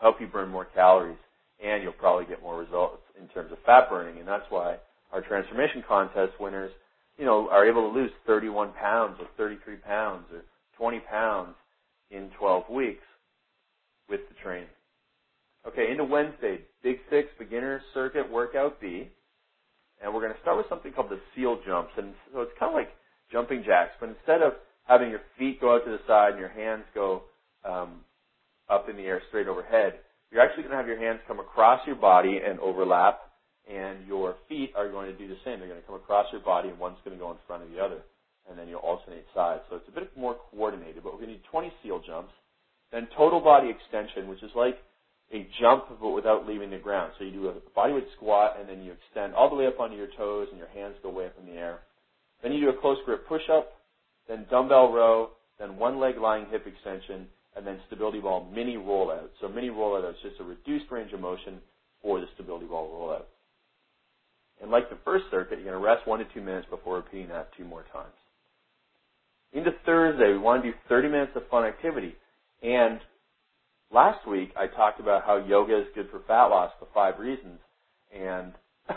help 0.01 0.19
you 0.19 0.27
burn 0.27 0.49
more 0.49 0.65
calories 0.65 1.17
and 1.63 1.83
you'll 1.83 1.93
probably 1.93 2.25
get 2.25 2.41
more 2.41 2.57
results 2.57 3.03
in 3.21 3.27
terms 3.27 3.51
of 3.51 3.59
fat 3.65 3.87
burning. 3.89 4.17
And 4.17 4.27
that's 4.27 4.49
why 4.49 4.77
our 5.13 5.21
transformation 5.21 5.83
contest 5.87 6.33
winners, 6.39 6.71
you 7.17 7.25
know, 7.25 7.49
are 7.49 7.67
able 7.67 7.91
to 7.91 7.99
lose 7.99 8.11
31 8.25 8.73
pounds 8.73 9.17
or 9.19 9.27
33 9.37 9.77
pounds 9.77 10.25
or 10.33 10.43
20 10.77 10.99
pounds 11.01 11.55
in 12.09 12.29
12 12.39 12.69
weeks 12.69 13.03
with 14.09 14.21
the 14.29 14.35
training. 14.43 14.69
Okay, 15.67 15.91
into 15.91 16.03
Wednesday, 16.03 16.61
Big 16.83 16.97
Six 17.09 17.29
Beginner 17.37 17.81
Circuit 17.93 18.29
Workout 18.31 18.81
B. 18.81 19.09
And 20.03 20.13
we're 20.13 20.21
going 20.21 20.33
to 20.33 20.41
start 20.41 20.57
with 20.57 20.65
something 20.67 20.91
called 20.91 21.11
the 21.11 21.19
seal 21.35 21.59
jumps. 21.65 21.91
And 21.97 22.13
so 22.33 22.41
it's 22.41 22.51
kind 22.59 22.71
of 22.71 22.75
like 22.75 22.89
jumping 23.31 23.63
jacks, 23.63 23.91
but 23.99 24.09
instead 24.09 24.41
of 24.41 24.53
having 24.85 25.09
your 25.09 25.21
feet 25.37 25.61
go 25.61 25.75
out 25.75 25.85
to 25.85 25.91
the 25.91 25.99
side 26.07 26.31
and 26.31 26.39
your 26.39 26.49
hands 26.49 26.83
go 26.95 27.23
um, 27.63 28.01
up 28.69 28.89
in 28.89 28.97
the 28.97 29.03
air 29.03 29.21
straight 29.29 29.47
overhead, 29.47 29.99
you're 30.31 30.41
actually 30.41 30.63
going 30.63 30.71
to 30.71 30.77
have 30.77 30.87
your 30.87 30.99
hands 30.99 31.19
come 31.27 31.39
across 31.39 31.85
your 31.85 31.95
body 31.95 32.39
and 32.45 32.59
overlap, 32.59 33.21
and 33.69 34.05
your 34.07 34.35
feet 34.49 34.73
are 34.75 34.89
going 34.89 35.11
to 35.11 35.17
do 35.17 35.27
the 35.27 35.37
same. 35.45 35.59
They're 35.59 35.69
going 35.69 35.81
to 35.81 35.87
come 35.87 35.95
across 35.95 36.27
your 36.31 36.41
body, 36.41 36.69
and 36.69 36.79
one's 36.79 36.97
going 37.05 37.17
to 37.17 37.21
go 37.21 37.31
in 37.31 37.37
front 37.47 37.63
of 37.63 37.71
the 37.71 37.79
other, 37.79 38.01
and 38.49 38.57
then 38.57 38.67
you'll 38.67 38.79
alternate 38.79 39.25
sides. 39.33 39.61
So 39.69 39.75
it's 39.77 39.87
a 39.87 39.99
bit 39.99 40.15
more 40.17 40.37
coordinated, 40.51 41.03
but 41.03 41.13
we're 41.13 41.19
going 41.19 41.33
to 41.33 41.35
need 41.35 41.51
20 41.51 41.71
seal 41.83 42.01
jumps. 42.05 42.33
Then 42.91 43.07
total 43.15 43.39
body 43.39 43.69
extension, 43.69 44.27
which 44.27 44.43
is 44.43 44.51
like 44.55 44.77
a 45.33 45.47
jump 45.59 45.85
but 46.01 46.09
without 46.09 46.47
leaving 46.47 46.69
the 46.69 46.77
ground. 46.77 47.13
So 47.17 47.23
you 47.23 47.31
do 47.31 47.47
a 47.47 47.53
bodyweight 47.77 48.11
squat 48.17 48.57
and 48.59 48.67
then 48.67 48.83
you 48.83 48.91
extend 48.91 49.33
all 49.33 49.49
the 49.49 49.55
way 49.55 49.67
up 49.67 49.79
onto 49.79 49.95
your 49.95 50.09
toes 50.17 50.47
and 50.49 50.57
your 50.57 50.67
hands 50.67 50.95
go 51.01 51.09
way 51.09 51.27
up 51.27 51.35
in 51.39 51.45
the 51.45 51.59
air. 51.59 51.79
Then 52.43 52.51
you 52.51 52.59
do 52.59 52.69
a 52.69 52.81
close 52.81 52.97
grip 53.05 53.27
push 53.27 53.43
up, 53.49 53.73
then 54.27 54.45
dumbbell 54.49 54.91
row, 54.91 55.29
then 55.59 55.77
one 55.77 55.99
leg 55.99 56.17
lying 56.17 56.47
hip 56.51 56.65
extension, 56.67 57.27
and 57.55 57.65
then 57.65 57.79
stability 57.87 58.19
ball 58.19 58.49
mini 58.53 58.77
rollout. 58.77 59.29
So 59.39 59.47
mini 59.47 59.69
rollout 59.69 60.09
is 60.09 60.15
just 60.23 60.39
a 60.39 60.43
reduced 60.43 60.91
range 60.91 61.13
of 61.13 61.19
motion 61.19 61.59
for 62.01 62.19
the 62.19 62.27
stability 62.33 62.65
ball 62.65 62.89
rollout. 62.89 63.25
And 64.61 64.69
like 64.69 64.89
the 64.89 64.97
first 65.03 65.25
circuit, 65.31 65.59
you're 65.59 65.71
going 65.71 65.81
to 65.81 65.85
rest 65.85 66.07
one 66.07 66.19
to 66.19 66.25
two 66.33 66.41
minutes 66.41 66.67
before 66.69 66.97
repeating 66.97 67.29
that 67.29 67.49
two 67.57 67.65
more 67.65 67.83
times. 67.91 68.13
Into 69.53 69.71
Thursday, 69.85 70.31
we 70.31 70.37
want 70.37 70.63
to 70.63 70.71
do 70.71 70.77
30 70.87 71.09
minutes 71.09 71.31
of 71.35 71.47
fun 71.49 71.65
activity. 71.65 72.15
And 72.61 72.99
last 73.91 74.25
week, 74.27 74.51
I 74.55 74.67
talked 74.67 74.99
about 74.99 75.25
how 75.25 75.37
yoga 75.37 75.79
is 75.79 75.87
good 75.95 76.09
for 76.11 76.21
fat 76.27 76.45
loss 76.45 76.71
for 76.79 76.87
five 76.93 77.19
reasons. 77.19 77.59
And 78.15 78.53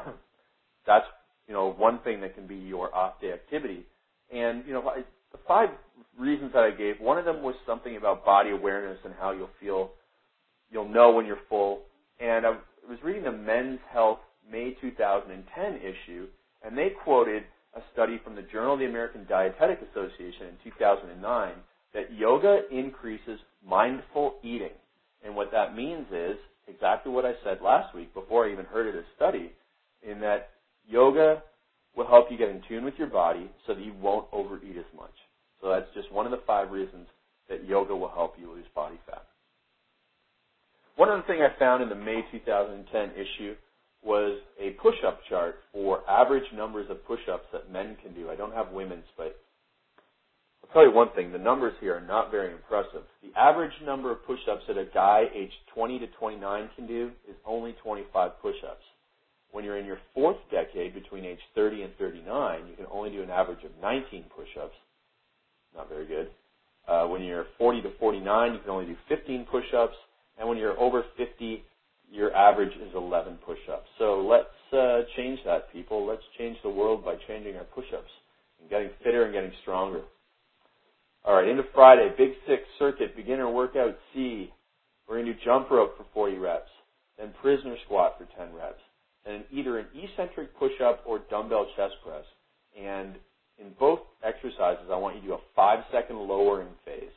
that's, 0.86 1.06
you 1.48 1.54
know, 1.54 1.72
one 1.72 1.98
thing 2.00 2.20
that 2.20 2.34
can 2.34 2.46
be 2.46 2.56
your 2.56 2.94
off 2.94 3.20
day 3.20 3.32
activity. 3.32 3.84
And, 4.32 4.64
you 4.66 4.74
know, 4.74 4.92
the 5.32 5.38
five 5.48 5.70
reasons 6.18 6.52
that 6.52 6.62
I 6.62 6.70
gave, 6.70 7.00
one 7.00 7.18
of 7.18 7.24
them 7.24 7.42
was 7.42 7.54
something 7.66 7.96
about 7.96 8.24
body 8.24 8.50
awareness 8.50 8.98
and 9.04 9.14
how 9.18 9.32
you'll 9.32 9.50
feel, 9.60 9.90
you'll 10.70 10.88
know 10.88 11.12
when 11.12 11.26
you're 11.26 11.38
full. 11.48 11.80
And 12.20 12.46
I 12.46 12.50
was 12.88 12.98
reading 13.02 13.24
the 13.24 13.32
Men's 13.32 13.80
Health 13.92 14.20
May 14.54 14.76
2010 14.80 15.80
issue, 15.82 16.28
and 16.62 16.78
they 16.78 16.90
quoted 17.02 17.42
a 17.74 17.80
study 17.92 18.20
from 18.22 18.36
the 18.36 18.42
Journal 18.42 18.74
of 18.74 18.78
the 18.78 18.86
American 18.86 19.26
Dietetic 19.28 19.80
Association 19.90 20.46
in 20.46 20.70
2009 20.70 21.52
that 21.92 22.12
yoga 22.16 22.60
increases 22.70 23.40
mindful 23.66 24.36
eating. 24.44 24.76
And 25.24 25.34
what 25.34 25.50
that 25.50 25.74
means 25.74 26.06
is 26.12 26.36
exactly 26.68 27.10
what 27.10 27.24
I 27.24 27.32
said 27.42 27.62
last 27.64 27.96
week 27.96 28.14
before 28.14 28.46
I 28.46 28.52
even 28.52 28.64
heard 28.66 28.86
of 28.86 28.94
this 28.94 29.10
study, 29.16 29.50
in 30.08 30.20
that 30.20 30.50
yoga 30.86 31.42
will 31.96 32.06
help 32.06 32.30
you 32.30 32.38
get 32.38 32.48
in 32.48 32.62
tune 32.68 32.84
with 32.84 32.94
your 32.96 33.08
body 33.08 33.50
so 33.66 33.74
that 33.74 33.84
you 33.84 33.94
won't 34.00 34.28
overeat 34.32 34.76
as 34.76 34.84
much. 34.96 35.14
So 35.60 35.68
that's 35.68 35.92
just 35.94 36.12
one 36.12 36.26
of 36.26 36.32
the 36.32 36.42
five 36.46 36.70
reasons 36.70 37.08
that 37.48 37.66
yoga 37.66 37.96
will 37.96 38.08
help 38.08 38.36
you 38.40 38.52
lose 38.52 38.66
body 38.72 39.00
fat. 39.04 39.24
One 40.94 41.08
other 41.08 41.24
thing 41.26 41.42
I 41.42 41.58
found 41.58 41.82
in 41.82 41.88
the 41.88 41.96
May 41.96 42.20
2010 42.30 43.10
issue 43.16 43.56
was 44.04 44.38
a 44.64 44.70
push-up 44.80 45.20
chart 45.28 45.56
for 45.72 46.08
average 46.08 46.50
numbers 46.54 46.86
of 46.90 47.04
push-ups 47.06 47.46
that 47.52 47.70
men 47.70 47.96
can 48.02 48.14
do. 48.14 48.30
I 48.30 48.36
don't 48.36 48.54
have 48.54 48.72
women's, 48.72 49.04
but 49.16 49.38
I'll 50.62 50.72
tell 50.72 50.84
you 50.84 50.92
one 50.92 51.10
thing, 51.14 51.32
the 51.32 51.38
numbers 51.38 51.74
here 51.80 51.94
are 51.94 52.00
not 52.00 52.30
very 52.30 52.52
impressive. 52.52 53.02
The 53.22 53.38
average 53.38 53.74
number 53.84 54.10
of 54.10 54.24
push-ups 54.26 54.64
that 54.66 54.78
a 54.78 54.86
guy 54.86 55.24
aged 55.34 55.52
20 55.74 55.98
to 56.00 56.06
29 56.18 56.70
can 56.74 56.86
do 56.86 57.10
is 57.28 57.36
only 57.44 57.74
25 57.82 58.40
push-ups. 58.40 58.82
When 59.52 59.64
you're 59.64 59.78
in 59.78 59.86
your 59.86 59.98
fourth 60.14 60.38
decade, 60.50 60.94
between 60.94 61.24
age 61.24 61.38
30 61.54 61.82
and 61.82 61.92
39, 61.98 62.66
you 62.68 62.74
can 62.74 62.86
only 62.90 63.10
do 63.10 63.22
an 63.22 63.30
average 63.30 63.62
of 63.64 63.70
19 63.80 64.24
push-ups. 64.34 64.74
Not 65.76 65.88
very 65.88 66.06
good. 66.06 66.30
Uh, 66.88 67.06
when 67.06 67.22
you're 67.22 67.46
40 67.58 67.82
to 67.82 67.90
49, 68.00 68.54
you 68.54 68.58
can 68.60 68.70
only 68.70 68.86
do 68.86 68.96
15 69.08 69.46
push-ups. 69.50 69.94
And 70.38 70.48
when 70.48 70.58
you're 70.58 70.78
over 70.78 71.04
50, 71.16 71.62
your 72.10 72.34
average 72.34 72.72
is 72.76 72.94
11 72.94 73.38
push-ups. 73.44 73.88
So 73.98 74.20
let's 74.20 74.72
uh, 74.72 75.02
change 75.16 75.40
that, 75.44 75.72
people. 75.72 76.06
Let's 76.06 76.22
change 76.38 76.56
the 76.62 76.70
world 76.70 77.04
by 77.04 77.16
changing 77.28 77.56
our 77.56 77.64
push-ups 77.64 78.10
and 78.60 78.70
getting 78.70 78.90
fitter 79.02 79.24
and 79.24 79.32
getting 79.32 79.52
stronger. 79.62 80.02
All 81.24 81.34
right, 81.34 81.48
into 81.48 81.64
Friday, 81.74 82.10
Big 82.18 82.32
Six 82.46 82.62
Circuit, 82.78 83.16
beginner 83.16 83.50
workout 83.50 83.96
C. 84.12 84.52
We're 85.08 85.16
going 85.16 85.26
to 85.26 85.32
do 85.34 85.38
jump 85.44 85.70
rope 85.70 85.96
for 85.96 86.04
40 86.12 86.36
reps, 86.38 86.70
then 87.18 87.32
prisoner 87.40 87.76
squat 87.84 88.16
for 88.18 88.26
10 88.36 88.54
reps, 88.54 88.80
and 89.26 89.44
either 89.50 89.78
an 89.78 89.86
eccentric 89.94 90.56
push-up 90.58 91.02
or 91.06 91.20
dumbbell 91.30 91.66
chest 91.76 91.94
press. 92.04 92.24
And 92.78 93.14
in 93.58 93.72
both 93.78 94.00
exercises, 94.22 94.86
I 94.90 94.96
want 94.96 95.16
you 95.16 95.22
to 95.22 95.26
do 95.28 95.34
a 95.34 95.38
five-second 95.56 96.16
lowering 96.16 96.68
phase. 96.84 97.08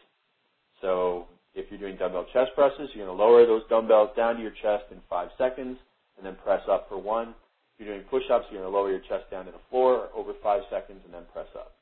So 0.81 1.27
if 1.57 1.65
you're 1.69 1.79
doing 1.79 1.97
dumbbell 1.97 2.25
chest 2.31 2.51
presses, 2.55 2.89
you're 2.93 3.05
going 3.05 3.17
to 3.17 3.23
lower 3.23 3.45
those 3.45 3.63
dumbbells 3.69 4.09
down 4.15 4.35
to 4.35 4.41
your 4.41 4.53
chest 4.61 4.85
in 4.91 4.99
five 5.09 5.29
seconds 5.37 5.77
and 6.17 6.25
then 6.25 6.35
press 6.43 6.61
up 6.69 6.87
for 6.87 6.97
one. 6.97 7.33
If 7.73 7.85
you're 7.85 7.95
doing 7.95 8.07
push-ups, 8.09 8.45
you're 8.51 8.61
going 8.61 8.71
to 8.71 8.77
lower 8.77 8.91
your 8.91 9.01
chest 9.01 9.29
down 9.31 9.45
to 9.45 9.51
the 9.51 9.65
floor 9.69 10.09
over 10.15 10.33
five 10.41 10.61
seconds 10.69 11.01
and 11.05 11.13
then 11.13 11.23
press 11.33 11.47
up. 11.55 11.73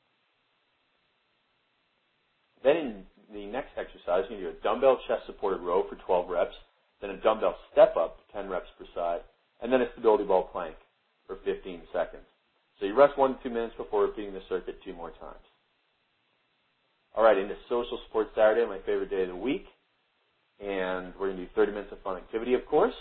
Then 2.64 2.76
in 2.76 3.34
the 3.34 3.46
next 3.46 3.70
exercise, 3.76 4.24
you're 4.28 4.40
going 4.40 4.40
to 4.40 4.52
do 4.52 4.58
a 4.58 4.62
dumbbell 4.62 4.98
chest 5.06 5.26
supported 5.26 5.60
row 5.60 5.84
for 5.88 5.96
12 5.96 6.28
reps, 6.30 6.56
then 7.00 7.10
a 7.10 7.16
dumbbell 7.20 7.56
step 7.72 7.96
up, 7.96 8.18
10 8.32 8.48
reps 8.48 8.68
per 8.78 8.86
side, 8.94 9.20
and 9.62 9.72
then 9.72 9.82
a 9.82 9.92
stability 9.92 10.24
ball 10.24 10.48
plank 10.52 10.74
for 11.26 11.36
15 11.44 11.82
seconds. 11.92 12.24
So 12.80 12.86
you 12.86 12.94
rest 12.94 13.16
one 13.18 13.36
to 13.36 13.42
two 13.42 13.50
minutes 13.50 13.74
before 13.76 14.02
repeating 14.02 14.32
the 14.32 14.42
circuit 14.48 14.78
two 14.84 14.92
more 14.92 15.10
times. 15.10 15.44
All 17.16 17.24
right, 17.24 17.38
into 17.38 17.54
Social 17.70 17.98
Support 18.06 18.28
Saturday, 18.36 18.66
my 18.66 18.78
favorite 18.84 19.08
day 19.08 19.22
of 19.22 19.28
the 19.28 19.36
week. 19.36 19.64
And 20.60 21.14
we're 21.18 21.28
going 21.28 21.38
to 21.38 21.44
do 21.44 21.50
30 21.54 21.72
minutes 21.72 21.92
of 21.92 22.02
fun 22.02 22.18
activity, 22.18 22.52
of 22.52 22.66
course. 22.66 22.92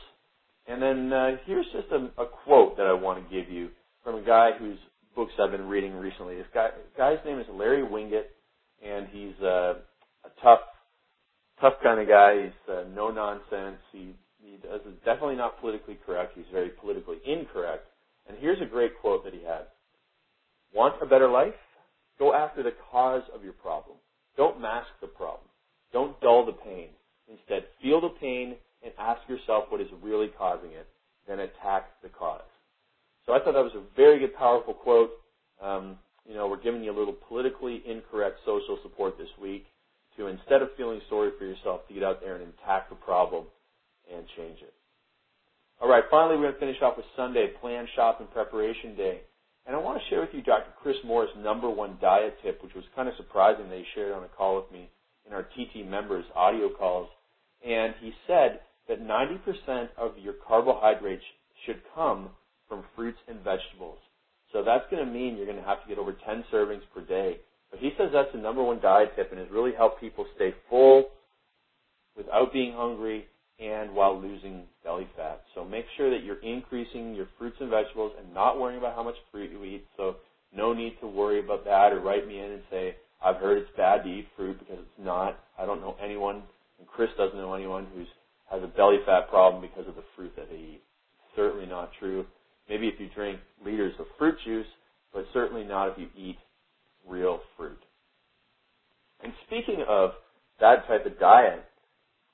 And 0.68 0.82
then 0.82 1.12
uh, 1.12 1.32
here's 1.46 1.66
just 1.74 1.88
a, 1.92 2.22
a 2.22 2.26
quote 2.26 2.78
that 2.78 2.86
I 2.86 2.94
want 2.94 3.22
to 3.22 3.36
give 3.36 3.52
you 3.52 3.70
from 4.06 4.16
a 4.16 4.22
guy 4.22 4.52
whose 4.58 4.78
books 5.18 5.34
I've 5.38 5.52
been 5.52 5.68
reading 5.68 5.94
recently. 5.96 6.38
This 6.38 6.46
guy, 6.54 6.70
guy's 6.98 7.18
name 7.26 7.40
is 7.40 7.46
Larry 7.52 7.82
Winget, 7.84 8.32
and 8.82 9.08
he's 9.12 9.36
uh, 9.44 9.74
a 10.24 10.32
tough, 10.42 10.62
tough 11.60 11.74
kind 11.84 12.00
of 12.00 12.08
guy. 12.08 12.44
He's 12.44 12.74
uh, 12.74 12.84
no 12.96 13.12
nonsense. 13.12 13.82
He 13.92 14.16
he 14.42 14.58
does 14.64 14.80
is 14.82 14.96
definitely 15.04 15.36
not 15.36 15.60
politically 15.60 15.98
correct. 16.06 16.34
He's 16.36 16.46
very 16.54 16.70
politically 16.70 17.18
incorrect. 17.26 17.88
And 18.30 18.38
here's 18.40 18.62
a 18.62 18.66
great 18.66 18.98
quote 19.02 19.26
that 19.26 19.34
he 19.34 19.44
had: 19.44 19.68
"Want 20.74 20.96
a 21.02 21.06
better 21.06 21.30
life? 21.30 21.54
Go 22.18 22.34
after 22.34 22.64
the 22.64 22.72
cause 22.92 23.24
of 23.34 23.44
your 23.44 23.54
problem. 23.54 23.98
Don't 24.38 24.62
mask 24.62 24.90
the 25.02 25.08
problem. 25.08 25.48
Don't 25.94 26.20
dull 26.22 26.46
the 26.46 26.52
pain. 26.52 26.90
Instead, 27.30 27.66
feel 27.82 28.02
the 28.02 28.10
pain 28.10 28.56
and 28.84 28.94
ask 29.00 29.22
yourself 29.28 29.66
what 29.70 29.82
is 29.82 29.88
really 30.02 30.28
causing 30.38 30.72
it, 30.72 30.88
then 31.28 31.40
attack 31.40 31.90
the 32.04 32.10
cause. 32.10 32.42
So 33.26 33.34
I 33.34 33.40
thought 33.40 33.54
that 33.54 33.64
was 33.64 33.76
a 33.76 33.96
very 33.96 34.20
good, 34.20 34.36
powerful 34.36 34.74
quote. 34.74 35.12
Um, 35.62 35.98
you 36.28 36.36
know, 36.36 36.48
we're 36.48 36.62
giving 36.62 36.84
you 36.84 36.92
a 36.92 36.98
little 36.98 37.16
politically 37.28 37.82
incorrect 37.86 38.40
social 38.46 38.78
support 38.84 39.18
this 39.18 39.30
week 39.42 39.66
to 40.18 40.28
instead 40.28 40.62
of 40.62 40.70
feeling 40.78 41.02
sorry 41.10 41.32
for 41.38 41.46
yourself, 41.46 41.88
to 41.88 41.94
get 41.94 42.04
out 42.04 42.22
there 42.22 42.36
and 42.36 42.54
attack 42.60 42.90
the 42.90 42.96
problem 42.96 43.46
and 44.14 44.26
change 44.38 44.60
it. 44.62 44.74
All 45.82 45.90
right, 45.90 46.04
finally, 46.10 46.38
we're 46.38 46.44
going 46.44 46.54
to 46.54 46.60
finish 46.60 46.82
off 46.82 46.98
with 46.98 47.06
Sunday, 47.18 47.48
plan, 47.60 47.88
shop, 47.96 48.22
and 48.22 48.32
preparation 48.32 48.96
day. 48.96 49.22
And 49.66 49.76
I 49.76 49.80
want 49.80 50.00
to 50.00 50.10
share 50.10 50.22
with 50.22 50.30
you 50.34 50.42
Dr. 50.42 50.72
Chris 50.82 50.98
Mohr's 51.04 51.30
number 51.38 51.70
one 51.70 51.98
diet 52.00 52.38
tip, 52.44 52.62
which 52.62 52.76
was 52.76 52.84
kind 52.96 53.10
of 53.10 53.16
surprising 53.18 53.68
that 53.70 53.78
he 53.78 53.86
shared 53.96 54.14
on 54.14 54.24
a 54.24 54.28
call 54.28 54.58
with 54.58 54.72
me 54.72 54.90
in 55.26 55.34
our 55.34 55.44
TT 55.44 55.88
members 55.88 56.26
audio 56.36 56.70
calls. 56.70 57.10
And 57.66 57.96
he 58.00 58.14
said 58.28 58.60
that 58.88 59.02
90% 59.02 59.90
of 59.98 60.18
your 60.22 60.36
carbohydrates 60.48 61.24
should 61.66 61.82
come 61.96 62.30
from 62.70 62.84
fruits 62.96 63.18
and 63.28 63.40
vegetables. 63.40 63.98
So 64.54 64.64
that's 64.64 64.86
going 64.92 65.06
to 65.06 65.12
mean 65.12 65.36
you're 65.36 65.48
going 65.48 65.58
to 65.58 65.64
have 65.64 65.82
to 65.82 65.90
get 65.90 65.98
over 65.98 66.14
10 66.14 66.46
servings 66.54 66.84
per 66.94 67.02
day. 67.02 67.38
But 67.72 67.80
he 67.80 67.92
says 67.98 68.10
that's 68.14 68.32
the 68.34 68.38
number 68.40 68.64
one 68.64 68.80
diet 68.80 69.14
tip 69.16 69.32
and 69.32 69.40
has 69.40 69.50
really 69.52 69.74
helped 69.76 70.00
people 70.00 70.26
stay 70.36 70.54
full 70.70 71.06
without 72.16 72.54
being 72.54 72.74
hungry 72.74 73.26
and 73.60 73.94
while 73.94 74.20
losing 74.20 74.64
belly 74.84 75.08
fat. 75.16 75.42
So 75.54 75.64
make 75.64 75.86
sure 75.96 76.10
that 76.10 76.24
you're 76.24 76.42
increasing 76.42 77.16
your 77.16 77.28
fruits 77.38 77.58
and 77.60 77.70
vegetables 77.70 78.12
and 78.20 78.34
not 78.34 78.60
worrying 78.60 78.80
about 78.80 78.96
how 78.96 79.04
much 79.04 79.16
fruit 79.32 79.52
you 79.52 79.64
eat. 79.64 79.86
So 79.96 80.18
no 80.54 80.74
need 80.74 80.98
to 81.02 81.08
worry 81.08 81.40
about 81.40 81.66
that 81.66 81.94
or 81.94 82.02
write 82.02 82.28
me 82.28 82.40
in 82.40 82.52
and 82.52 82.62
say, 82.70 82.96
I've 83.24 83.38
heard 83.38 83.58
it's 83.58 83.72
bad 83.78 84.04
to 84.04 84.10
eat 84.10 84.28
fruit 84.36 84.60
because 84.60 84.78
it's 84.80 85.06
not. 85.06 85.40
I 85.58 85.66
don't 85.66 85.82
know 85.82 85.96
anyone, 86.04 86.44
and 86.80 86.88
Chris 86.88 87.10
doesn't 87.18 87.38
know 87.38 87.54
anyone 87.54 87.88
who's 87.94 88.08
has 88.52 88.62
a 88.62 88.68
belly 88.68 88.98
fat 89.06 89.30
problem 89.30 89.62
because 89.62 89.88
of 89.88 89.96
the 89.96 90.04
fruit 90.16 90.32
that 90.36 90.50
they 90.50 90.56
eat. 90.56 90.82
Certainly 91.36 91.66
not 91.66 91.90
true. 92.00 92.26
Maybe 92.70 92.88
if 92.88 93.00
you 93.00 93.10
drink 93.16 93.40
liters 93.64 93.94
of 94.00 94.06
fruit 94.20 94.36
juice, 94.46 94.68
but 95.14 95.26
certainly 95.34 95.64
not 95.64 95.90
if 95.90 95.98
you 95.98 96.08
eat 96.16 96.38
real 97.08 97.40
fruit. 97.58 97.80
And 99.24 99.34
speaking 99.48 99.84
of 99.88 100.12
that 100.60 100.88
type 100.88 101.06
of 101.06 101.20
diet, 101.20 101.66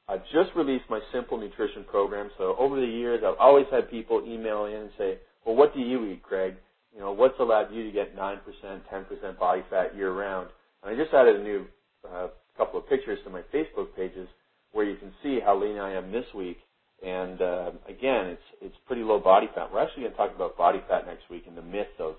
I've 0.08 0.24
just 0.34 0.56
released 0.56 0.86
my 0.90 1.00
Simple 1.14 1.38
Nutrition 1.38 1.84
program. 1.86 2.30
So 2.38 2.56
over 2.58 2.80
the 2.80 2.88
years, 2.88 3.22
I've 3.26 3.38
always 3.40 3.66
had 3.72 3.90
people 3.90 4.24
email 4.26 4.66
in 4.66 4.74
and 4.74 4.90
say, 4.98 5.18
well, 5.46 5.56
what 5.56 5.74
do 5.74 5.80
you 5.80 6.06
eat, 6.06 6.24
Craig? 6.24 6.56
You 6.94 7.00
know, 7.00 7.14
what's 7.14 7.40
allowed 7.40 7.72
you 7.74 7.84
to 7.84 7.92
get 7.92 8.18
9%, 8.18 8.40
10% 8.64 9.40
body 9.40 9.64
fat 9.70 9.96
year 9.96 10.12
round? 10.12 10.50
And 10.84 10.94
I 10.94 11.02
just 11.02 11.14
added 11.14 11.40
a 11.40 11.44
new 11.44 11.66
uh, 12.12 12.28
couple 12.58 12.80
of 12.80 12.90
pictures 12.90 13.20
to 13.24 13.30
my 13.30 13.42
Facebook 13.54 13.96
pages 13.96 14.28
where 14.74 14.86
you 14.86 14.98
can 14.98 15.12
see 15.24 15.40
how 15.44 15.62
lean 15.62 15.78
I 15.78 15.94
am 15.94 16.12
this 16.12 16.26
week. 16.36 16.58
And 17.04 17.42
uh, 17.42 17.72
again, 17.88 18.28
it's 18.28 18.42
it's 18.62 18.76
pretty 18.86 19.02
low 19.02 19.20
body 19.20 19.48
fat. 19.56 19.70
We're 19.74 19.82
actually 19.82 20.04
going 20.04 20.12
to 20.14 20.18
talk 20.18 20.36
about 20.36 20.56
body 20.56 20.82
fat 20.88 21.08
next 21.08 21.30
week 21.32 21.46
and 21.48 21.58
the 21.58 21.62
myth 21.62 21.88
of 22.00 22.16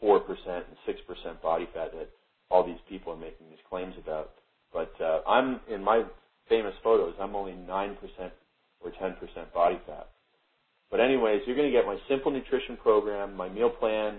four 0.00 0.20
percent 0.20 0.66
and 0.68 0.76
six 0.86 1.00
percent 1.06 1.42
body 1.42 1.68
fat 1.74 1.90
that 1.92 2.10
all 2.48 2.64
these 2.64 2.78
people 2.88 3.12
are 3.12 3.16
making 3.16 3.48
these 3.48 3.58
claims 3.68 3.94
about. 3.98 4.30
But 4.72 4.92
uh, 5.00 5.22
I'm 5.26 5.60
in 5.68 5.82
my 5.82 6.04
famous 6.50 6.74
photos, 6.84 7.14
I'm 7.18 7.34
only 7.34 7.52
9% 7.52 7.96
or 8.80 8.90
10% 8.90 9.52
body 9.54 9.80
fat. 9.86 10.08
But 10.90 11.00
anyways, 11.00 11.42
you're 11.46 11.56
going 11.56 11.72
to 11.72 11.76
get 11.76 11.86
my 11.86 11.96
simple 12.08 12.30
nutrition 12.30 12.76
program, 12.76 13.34
my 13.34 13.48
meal 13.48 13.70
plan, 13.70 14.18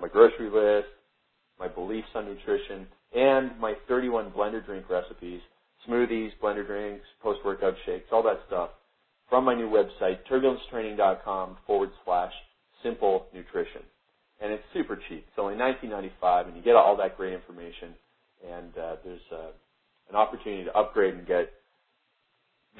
my 0.00 0.08
grocery 0.08 0.48
list, 0.48 0.88
my 1.58 1.68
beliefs 1.68 2.08
on 2.14 2.24
nutrition, 2.24 2.86
and 3.14 3.58
my 3.60 3.74
31 3.88 4.30
blender 4.30 4.64
drink 4.64 4.88
recipes 4.88 5.40
smoothies, 5.88 6.30
blender 6.42 6.66
drinks, 6.66 7.04
post-workout 7.22 7.74
shakes, 7.86 8.06
all 8.12 8.22
that 8.22 8.40
stuff 8.46 8.70
from 9.28 9.44
my 9.44 9.54
new 9.54 9.68
website, 9.68 10.18
turbulencetraining.com 10.30 11.56
forward 11.66 11.90
slash 12.04 12.32
simple 12.82 13.26
nutrition. 13.34 13.82
And 14.40 14.52
it's 14.52 14.62
super 14.74 14.96
cheap. 15.08 15.24
It's 15.28 15.38
only 15.38 15.54
$19.95 15.54 16.48
and 16.48 16.56
you 16.56 16.62
get 16.62 16.76
all 16.76 16.96
that 16.96 17.16
great 17.16 17.32
information 17.32 17.94
and 18.46 18.76
uh, 18.76 18.96
there's 19.04 19.20
uh, 19.32 19.50
an 20.08 20.16
opportunity 20.16 20.64
to 20.64 20.76
upgrade 20.76 21.14
and 21.14 21.26
get 21.26 21.52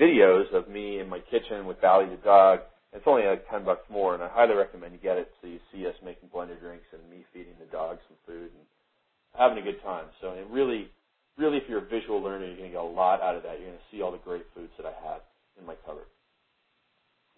videos 0.00 0.52
of 0.54 0.68
me 0.68 1.00
in 1.00 1.08
my 1.08 1.20
kitchen 1.30 1.66
with 1.66 1.80
Bally 1.80 2.06
the 2.06 2.16
dog. 2.16 2.60
It's 2.92 3.04
only 3.06 3.24
like 3.26 3.48
10 3.50 3.64
bucks 3.64 3.88
more 3.90 4.14
and 4.14 4.22
I 4.22 4.28
highly 4.28 4.54
recommend 4.54 4.92
you 4.92 4.98
get 4.98 5.16
it 5.16 5.30
so 5.40 5.48
you 5.48 5.58
see 5.72 5.86
us 5.86 5.94
making 6.04 6.28
blender 6.28 6.58
drinks 6.60 6.86
and 6.92 7.00
me 7.10 7.24
feeding 7.32 7.54
the 7.58 7.66
dog 7.66 7.98
some 8.08 8.16
food 8.26 8.50
and 8.52 8.66
having 9.38 9.58
a 9.58 9.62
good 9.62 9.82
time. 9.82 10.06
So 10.20 10.32
it 10.32 10.46
really 10.50 10.88
really, 11.38 11.58
if 11.58 11.64
you're 11.68 11.84
a 11.84 11.88
visual 11.88 12.20
learner, 12.20 12.46
you're 12.46 12.56
going 12.56 12.70
to 12.70 12.76
get 12.76 12.80
a 12.80 12.84
lot 12.84 13.20
out 13.22 13.36
of 13.36 13.42
that. 13.42 13.58
You're 13.58 13.68
going 13.68 13.78
to 13.78 13.96
see 13.96 14.02
all 14.02 14.12
the 14.12 14.18
great 14.18 14.44
foods 14.54 14.72
that 14.76 14.86
I 14.86 14.92
have 15.08 15.20
in 15.58 15.66
my 15.66 15.74
cupboard. 15.86 16.06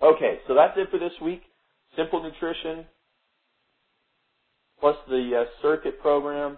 Okay, 0.02 0.38
so 0.48 0.54
that's 0.54 0.76
it 0.76 0.90
for 0.90 0.98
this 0.98 1.12
week. 1.22 1.42
Simple 1.96 2.22
nutrition, 2.22 2.84
plus 4.80 4.96
the 5.08 5.42
uh, 5.42 5.62
circuit 5.62 6.00
program, 6.00 6.56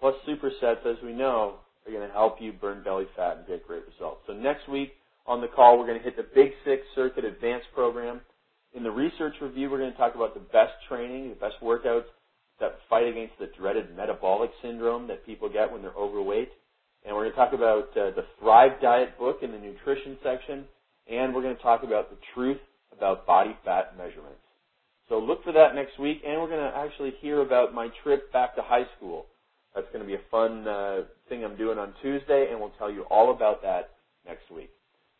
plus 0.00 0.14
supersets, 0.28 0.84
as 0.84 0.96
we 1.04 1.12
know, 1.12 1.54
are 1.86 1.92
going 1.92 2.06
to 2.06 2.12
help 2.12 2.36
you 2.40 2.52
burn 2.52 2.82
belly 2.82 3.06
fat 3.16 3.38
and 3.38 3.46
get 3.46 3.66
great 3.66 3.82
results. 3.86 4.22
So 4.26 4.32
next 4.32 4.68
week 4.68 4.92
on 5.26 5.40
the 5.40 5.48
call, 5.48 5.78
we're 5.78 5.86
going 5.86 5.98
to 5.98 6.04
hit 6.04 6.16
the 6.16 6.26
Big 6.34 6.52
Six 6.64 6.82
Circuit 6.94 7.24
Advanced 7.24 7.66
Program. 7.74 8.20
In 8.74 8.82
the 8.82 8.90
research 8.90 9.34
review, 9.40 9.70
we're 9.70 9.78
going 9.78 9.92
to 9.92 9.98
talk 9.98 10.14
about 10.14 10.34
the 10.34 10.40
best 10.40 10.72
training, 10.88 11.28
the 11.28 11.36
best 11.36 11.56
workouts 11.62 12.04
that 12.60 12.78
fight 12.88 13.06
against 13.06 13.34
the 13.38 13.50
dreaded 13.58 13.96
metabolic 13.96 14.50
syndrome 14.62 15.06
that 15.08 15.26
people 15.26 15.48
get 15.48 15.70
when 15.70 15.82
they're 15.82 15.92
overweight. 15.92 16.50
And 17.04 17.14
we're 17.14 17.22
going 17.24 17.32
to 17.32 17.36
talk 17.36 17.52
about 17.52 17.90
uh, 17.96 18.14
the 18.16 18.24
Thrive 18.40 18.80
Diet 18.80 19.18
book 19.18 19.38
in 19.42 19.52
the 19.52 19.58
nutrition 19.58 20.16
section, 20.22 20.64
and 21.10 21.34
we're 21.34 21.42
going 21.42 21.56
to 21.56 21.62
talk 21.62 21.82
about 21.82 22.10
the 22.10 22.16
truth 22.34 22.58
about 22.96 23.26
body 23.26 23.56
fat 23.64 23.96
measurements. 23.98 24.40
So 25.08 25.18
look 25.18 25.44
for 25.44 25.52
that 25.52 25.74
next 25.74 25.98
week, 25.98 26.22
and 26.26 26.40
we're 26.40 26.48
going 26.48 26.60
to 26.60 26.76
actually 26.76 27.12
hear 27.20 27.42
about 27.42 27.74
my 27.74 27.88
trip 28.02 28.32
back 28.32 28.56
to 28.56 28.62
high 28.62 28.86
school. 28.96 29.26
That's 29.74 29.86
going 29.92 30.00
to 30.00 30.06
be 30.06 30.14
a 30.14 30.30
fun 30.30 30.68
uh, 30.68 31.02
thing 31.28 31.44
I'm 31.44 31.56
doing 31.56 31.78
on 31.78 31.94
Tuesday, 32.00 32.48
and 32.50 32.60
we'll 32.60 32.72
tell 32.78 32.90
you 32.90 33.02
all 33.10 33.34
about 33.34 33.62
that 33.62 33.90
next 34.26 34.50
week. 34.54 34.70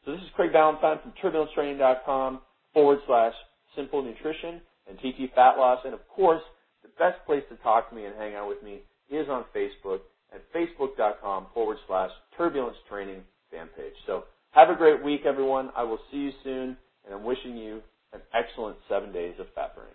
So 0.04 0.12
this 0.12 0.20
is 0.20 0.28
Craig 0.37 0.52
Ballantyne 0.52 0.99
from 1.02 1.12
turbulencetraining.com 1.23 2.40
forward 2.73 2.99
slash 3.06 3.32
simple 3.75 4.02
nutrition 4.02 4.61
and 4.88 4.99
TT 4.99 5.34
fat 5.34 5.56
loss, 5.56 5.80
and 5.84 5.94
of 5.94 6.06
course, 6.08 6.42
the 6.82 6.90
best 6.99 7.25
place 7.26 7.42
to 7.49 7.56
talk 7.56 7.88
to 7.90 7.96
me 7.96 8.04
and 8.04 8.14
hang 8.16 8.34
out 8.34 8.49
with 8.49 8.62
me 8.62 8.80
is 9.11 9.28
on 9.28 9.44
Facebook 9.54 10.00
at 10.32 10.42
facebook.com 10.52 11.46
forward 11.54 11.78
slash 11.87 12.11
turbulence 12.37 12.76
training 12.88 13.23
fan 13.50 13.68
page. 13.76 13.94
So 14.06 14.25
have 14.50 14.68
a 14.68 14.75
great 14.75 15.02
week, 15.02 15.23
everyone. 15.26 15.70
I 15.76 15.82
will 15.84 16.00
see 16.11 16.18
you 16.18 16.30
soon, 16.42 16.76
and 17.04 17.14
I'm 17.14 17.25
wishing 17.25 17.56
you 17.56 17.80
an 18.12 18.20
excellent 18.32 18.76
seven 18.88 19.12
days 19.12 19.34
of 19.40 19.46
fat 19.54 19.75
burning. 19.75 19.94